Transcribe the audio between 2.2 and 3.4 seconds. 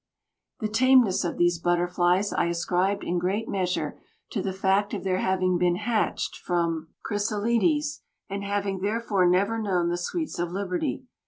I ascribed in